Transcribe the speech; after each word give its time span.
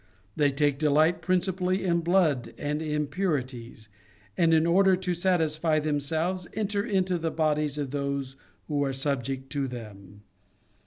They 0.35 0.49
take 0.51 0.79
delight 0.79 1.21
principally 1.21 1.83
in 1.85 1.99
blood 1.99 2.55
and 2.57 2.81
impurities, 2.81 3.87
and 4.35 4.51
in 4.51 4.65
order 4.65 4.95
to 4.95 5.13
satisfy 5.13 5.77
themselves, 5.77 6.47
enter 6.55 6.83
into 6.83 7.19
the 7.19 7.29
bodies 7.29 7.77
of 7.77 7.91
those 7.91 8.35
who 8.67 8.83
are 8.83 8.93
subject 8.93 9.51
to 9.51 9.67
them. 9.67 10.23